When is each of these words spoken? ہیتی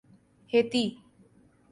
ہیتی 0.53 0.83